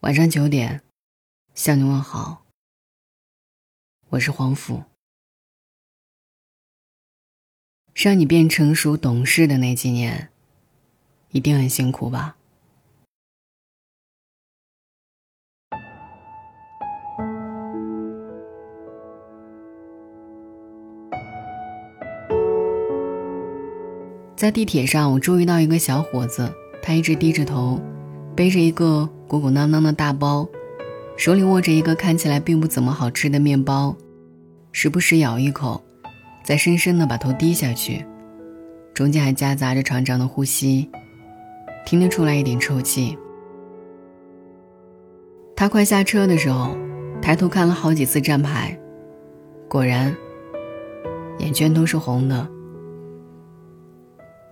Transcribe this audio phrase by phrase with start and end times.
[0.00, 0.80] 晚上九点，
[1.54, 2.46] 向你问好。
[4.08, 4.84] 我是黄甫。
[7.94, 10.30] 让你变成熟懂事的那几年，
[11.32, 12.38] 一定很辛苦吧？
[24.34, 26.50] 在地铁上，我注意到一个小伙子，
[26.82, 27.78] 他一直低着头，
[28.40, 30.48] 背着一个鼓鼓囊囊的大包，
[31.14, 33.94] 手里握着一个看起来并不怎么好吃的面包，
[34.72, 35.78] 时不时咬一口，
[36.42, 38.02] 再深深的把头低下去，
[38.94, 40.90] 中间还夹杂着长长的呼吸，
[41.84, 43.14] 听得出来一点抽泣。
[45.54, 46.74] 他快下车的时候，
[47.20, 48.74] 抬头看了好几次站牌，
[49.68, 50.16] 果然，
[51.40, 52.48] 眼圈都是红的。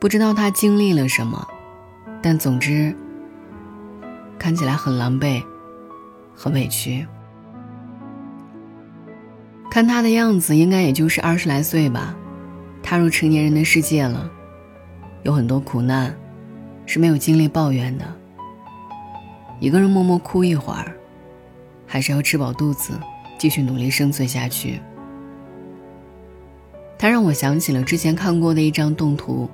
[0.00, 1.46] 不知道他经历了什么，
[2.20, 2.92] 但总之
[4.38, 5.42] 看起来很狼狈，
[6.34, 7.06] 很委屈。
[9.70, 12.16] 看他的样子，应该也就是二十来岁吧，
[12.82, 14.30] 踏入成年人的世界了，
[15.22, 16.16] 有很多苦难
[16.86, 18.04] 是没有精力抱怨的。
[19.60, 20.94] 一个人默默哭一会儿，
[21.86, 22.98] 还是要吃饱肚子，
[23.38, 24.80] 继续努力生存下去。
[26.98, 29.48] 他让我想起了之前看过的一张动图。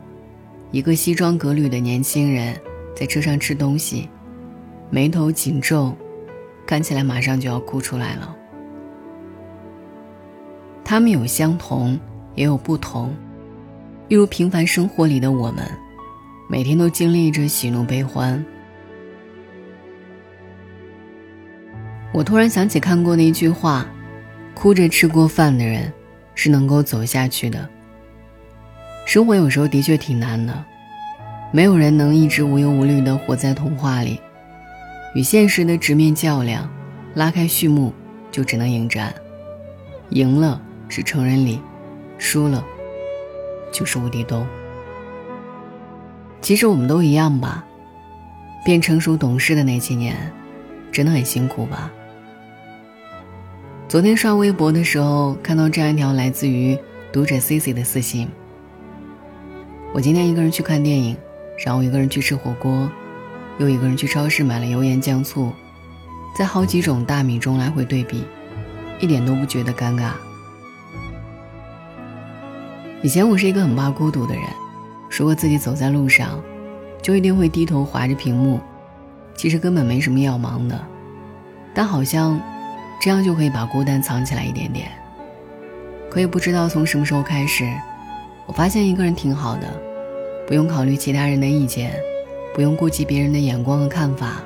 [0.70, 2.58] 一个西装革履的年轻人
[2.96, 4.08] 在车上吃东西，
[4.94, 5.96] 眉头紧皱，
[6.66, 8.36] 看起来马上就要哭出来了。
[10.84, 11.98] 他们有相同，
[12.34, 13.16] 也有不同，
[14.08, 15.64] 一如平凡生活里的我们，
[16.46, 18.44] 每天都经历着喜怒悲欢。
[22.12, 23.86] 我突然想起看过的一句话
[24.52, 25.90] ：“哭着吃过饭的人，
[26.34, 27.66] 是能够走下去的。”
[29.08, 30.62] 生活有时候的确挺难的，
[31.50, 34.20] 没有人能一直无忧无虑的活在童话里，
[35.14, 36.68] 与现实的直面较量，
[37.14, 37.92] 拉开序幕
[38.30, 39.14] 就只能迎战，
[40.10, 41.60] 赢了是成人礼，
[42.16, 42.64] 输了
[43.70, 44.46] 就是无底洞。
[46.40, 47.64] 其实我们都一样吧，
[48.64, 50.16] 变成熟懂事的那几年，
[50.90, 51.92] 真的很辛苦吧。
[53.86, 56.78] 昨天刷微博的时候，看到这样一条来自于
[57.12, 58.28] 读者 C C 的私信。
[59.92, 61.14] 我今天一个人去看电影，
[61.62, 62.90] 然后一个人去吃火锅，
[63.58, 65.52] 又一个人去超市买了油盐酱醋，
[66.36, 68.24] 在好几种大米中来回对比，
[68.98, 70.12] 一点都不觉得尴尬。
[73.02, 74.44] 以前我是一个很怕孤独的人，
[75.10, 76.40] 如果自己走在路上，
[77.02, 78.60] 就一定会低头划着屏幕，
[79.34, 80.80] 其实根本没什么要忙的，
[81.74, 82.40] 但好像
[83.00, 84.88] 这样就可以把孤单藏起来一点点。
[86.08, 87.70] 可也不知道从什么时候开始。
[88.46, 89.66] 我发现一个人挺好的，
[90.46, 91.94] 不用考虑其他人的意见，
[92.54, 94.42] 不用顾及别人的眼光和看法。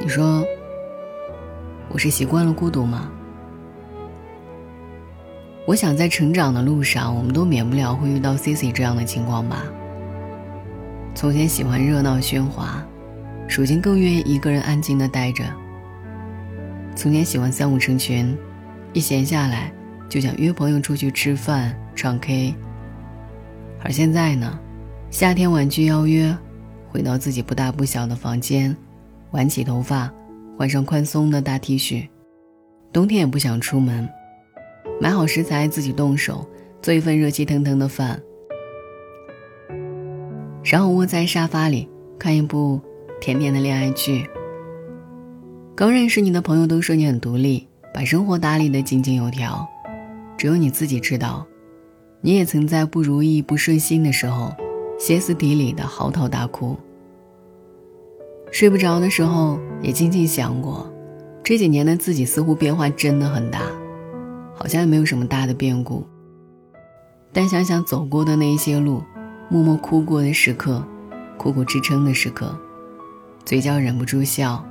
[0.00, 0.44] 你说，
[1.88, 3.10] 我是习惯了孤独吗？
[5.66, 9.64] 我想在成长的路上，我们都免不了会遇到 Cici 这样的情况吧。
[11.14, 12.82] 从前喜欢热闹喧哗，
[13.48, 15.44] 如今更愿意一个人安静的待着。
[16.96, 18.36] 从前喜欢三五成群，
[18.92, 19.72] 一闲下来
[20.08, 21.74] 就想约朋友出去吃饭。
[21.94, 22.54] 唱 K，
[23.82, 24.58] 而现在呢，
[25.10, 26.36] 夏天婉拒邀约，
[26.94, 28.74] 回到自己不大不小的房间，
[29.32, 30.08] 挽起头发，
[30.56, 32.08] 换上宽松的大 T 恤，
[32.92, 34.08] 冬天也不想出门，
[35.00, 36.48] 买好食材自己动手
[36.80, 38.22] 做一份热气腾腾的饭，
[40.62, 42.80] 然后窝在沙发里看一部
[43.20, 44.24] 甜甜的恋爱剧。
[45.74, 49.66] 刚认识你的朋友都说你很独立，把生活打理得井井有条，
[50.36, 51.44] 只有你自己知道。
[52.20, 54.54] 你也曾在不如意、不顺心的时候，
[54.98, 56.76] 歇斯底里的嚎啕大哭。
[58.50, 60.90] 睡不着的时候，也静静想过，
[61.42, 63.62] 这几年的自己似乎变化真的很大，
[64.54, 66.06] 好像也没有什么大的变故。
[67.32, 69.02] 但想想走过的那一些路，
[69.48, 70.86] 默默哭过的时刻，
[71.36, 72.56] 苦苦支撑的时刻，
[73.44, 74.64] 嘴角忍不住笑。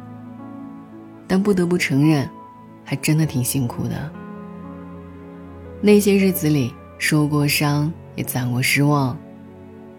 [1.28, 2.30] 但不得不承认，
[2.84, 4.12] 还真的挺辛苦的。
[5.82, 6.74] 那些日子里。
[7.00, 9.18] 受过伤，也攒过失望，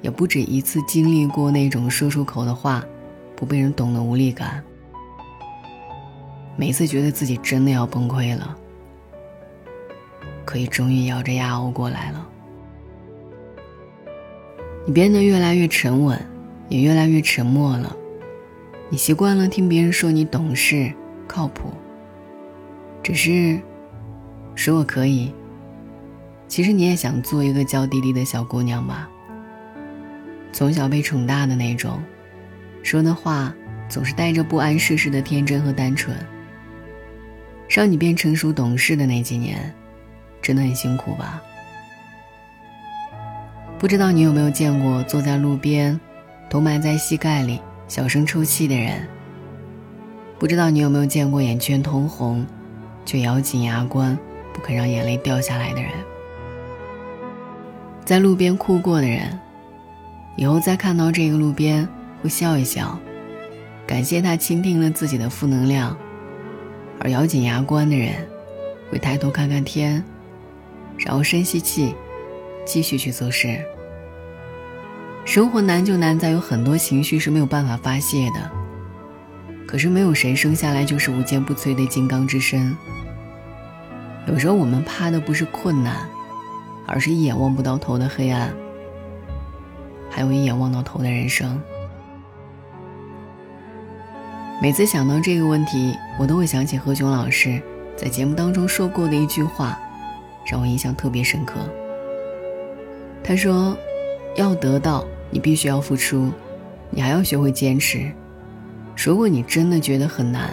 [0.05, 2.85] 也不止一次经历过那种说出口的话
[3.35, 4.63] 不被人懂的无力感。
[6.57, 8.55] 每次觉得自己真的要崩溃了，
[10.45, 12.29] 可以终于咬着牙熬过来了。
[14.87, 16.21] 你变得越来越沉稳，
[16.69, 17.97] 也越来越沉默了。
[18.91, 20.93] 你习惯了听别人说你懂事、
[21.27, 21.71] 靠谱，
[23.03, 23.59] 只是
[24.55, 25.33] 说我可以。
[26.47, 29.09] 其实你也想做一个娇滴滴的小姑娘吧，
[30.55, 32.01] 从小被宠大的那种，
[32.85, 33.53] 说的话、
[33.89, 36.17] 总是带着不谙世事的天真和单纯。
[37.69, 39.75] 让你变成熟懂事的那几年，
[40.41, 41.43] 真的很辛苦吧？
[43.81, 45.99] 不知道你有没有见过坐在路边，
[46.49, 49.09] 头埋在膝盖里，小声抽泣的人？
[50.39, 52.47] 不知道你有没有见过眼圈通红，
[53.05, 54.17] 却咬紧牙关，
[54.53, 55.91] 不肯让眼泪掉下来的人？
[58.05, 59.37] 在路边哭过的人，
[60.37, 61.89] 以后再看到这个路边，
[62.23, 62.99] 会笑一笑，
[63.87, 65.97] 感谢他倾听了自己的负能量；
[67.01, 68.15] 而咬紧牙关的人，
[68.91, 70.03] 会抬头看看天，
[70.99, 71.95] 然后深吸气，
[72.65, 73.59] 继续去做事。
[75.25, 78.51] 生活难就难在有很多情绪是没有办法发泄的。
[79.67, 82.77] 可是没有谁生下来就是无坚不摧的金刚之身。
[84.27, 86.07] 有时候我们怕的不是困难，
[86.87, 88.55] 而是一眼望不到头的黑暗，
[90.15, 91.61] 还有一眼望到头的人生。
[94.63, 97.61] 每次想到这个问题，我都会想起何炅老师
[97.97, 99.77] 在节目当中说过的一句话，
[100.47, 101.59] 让我印象特别深刻。
[103.25, 103.77] 他说
[104.39, 106.31] ：“要得到。”你必须要付出，
[106.91, 108.09] 你还要学会坚持。
[108.97, 110.51] 如果你真的觉得很难，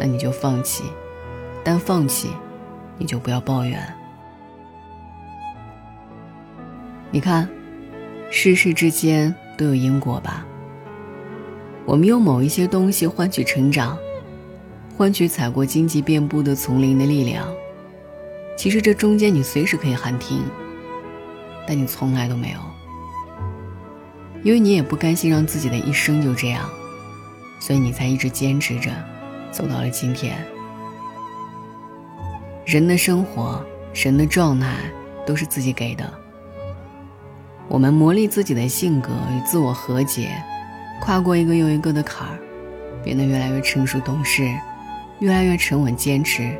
[0.00, 0.84] 那你就放弃。
[1.62, 2.30] 但放弃，
[2.96, 3.78] 你就不要抱怨。
[7.10, 7.46] 你看，
[8.30, 10.46] 世事之间都有因果吧。
[11.84, 13.96] 我们用某一些东西换取成长，
[14.96, 17.46] 换取踩过荆棘遍布的丛林的力量。
[18.56, 20.42] 其实这中间你随时可以喊停，
[21.66, 22.58] 但你从来都没有。
[24.42, 26.68] 因为你也不甘心让自己的一生就这样，
[27.60, 28.90] 所以你才一直坚持着，
[29.50, 30.36] 走到了今天。
[32.64, 33.64] 人的生活，
[33.94, 34.76] 人的状态，
[35.24, 36.12] 都是自己给的。
[37.68, 40.30] 我们磨砺自己的性格与自我和解，
[41.00, 42.38] 跨过一个又一个的坎儿，
[43.02, 44.48] 变得越来越成熟懂事，
[45.18, 46.56] 越来越沉稳坚持，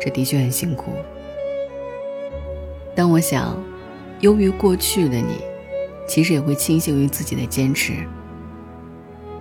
[0.00, 0.92] 这的确很辛苦。
[2.94, 3.56] 但我想，
[4.20, 5.40] 优于过去的你。
[6.08, 7.92] 其实也会庆幸于自己的坚持，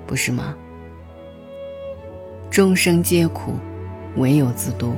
[0.06, 0.56] 不是吗？
[2.51, 3.53] 众生皆苦，
[4.18, 4.94] 唯有自渡。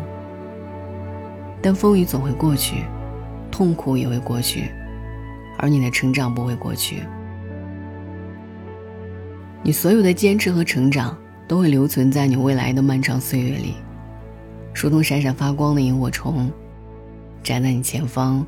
[1.62, 2.84] 但风雨总会过去，
[3.50, 4.70] 痛苦也会过去，
[5.62, 7.04] 而你的成长不会过去。
[9.64, 11.18] 你所有的坚持和成长
[11.48, 13.76] 都会留存在你未来的漫长岁月里，
[14.74, 16.52] 如同闪闪发光的萤火虫，
[17.44, 18.46] 站在你前方，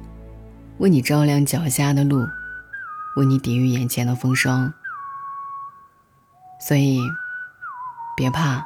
[0.79, 2.25] 为你照亮脚下的路。
[3.15, 4.73] 为你抵御眼前的风霜，
[6.67, 6.99] 所以
[8.17, 8.65] 别怕，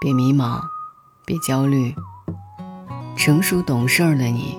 [0.00, 0.60] 别迷茫，
[1.24, 1.94] 别焦虑。
[3.14, 4.58] 成熟懂事儿的你，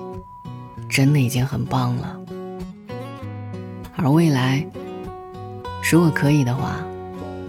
[0.88, 2.19] 真的已经很棒了。
[4.02, 4.64] 而未来，
[5.90, 6.76] 如果可以的话，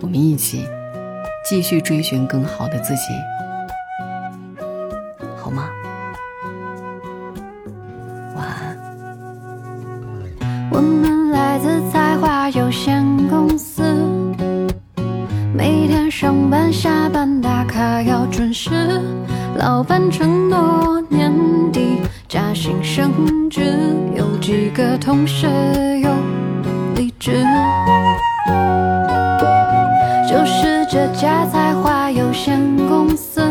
[0.01, 0.67] 我们一起
[1.45, 3.01] 继续追寻更好的自己，
[5.37, 5.69] 好吗？
[8.35, 8.77] 晚安。
[10.69, 12.41] 我们来自才华。
[12.53, 13.81] 有限公司，
[15.55, 18.69] 每天上班下班打卡要准时，
[19.57, 21.31] 老板承诺年
[21.71, 23.79] 底加薪升职，
[24.17, 25.47] 有几个同事
[25.99, 26.10] 有
[27.21, 27.45] 离职，
[30.27, 33.47] 就是这家才华有限公司，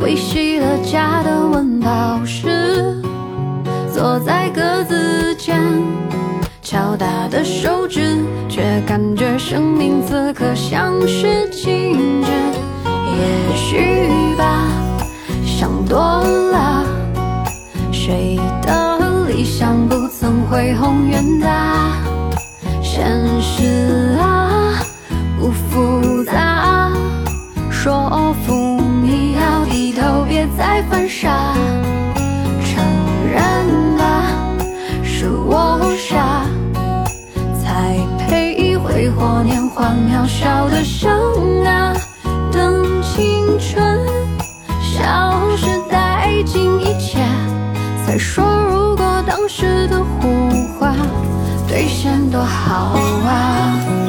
[0.00, 3.02] 维系了家的温饱时，
[3.92, 5.60] 坐在格子间。
[6.62, 12.30] 敲打的手指，却感觉生命此刻像是静止。
[12.86, 14.68] 也许吧，
[15.44, 16.84] 想多了。
[17.92, 19.96] 谁的理想不
[20.50, 21.92] 恢宏远大？
[22.82, 23.06] 现
[23.40, 24.82] 实啊，
[25.38, 26.90] 不复杂。
[27.70, 27.92] 说
[52.40, 52.94] 多好
[53.26, 53.99] 啊。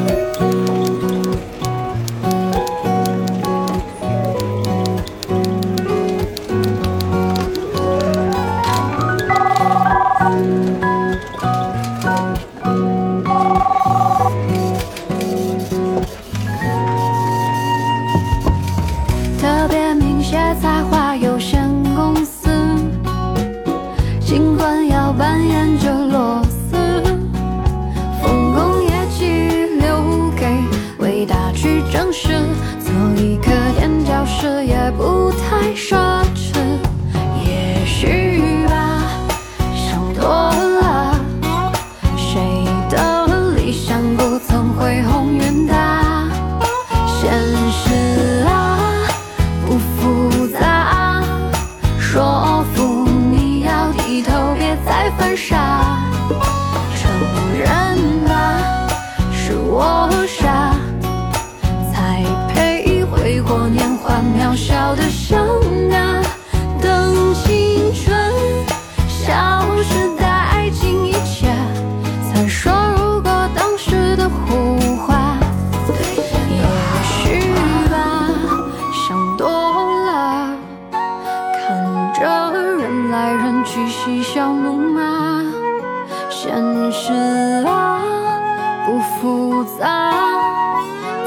[89.01, 90.11] 复杂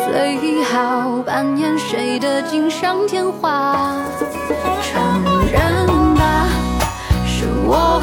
[0.06, 3.96] 最好扮演谁的锦上添花，
[4.82, 6.46] 承认吧，
[7.26, 8.00] 是我。